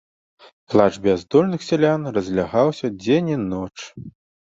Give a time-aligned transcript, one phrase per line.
[0.73, 3.77] Плач бяздольных сялян разлягаўся дзень і ноч.